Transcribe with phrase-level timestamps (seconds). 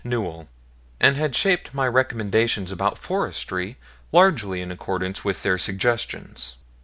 [0.03, 0.47] Newell,
[0.99, 3.77] and had shaped my recommendations about forestry
[4.11, 6.55] largely in accordance with their suggestions.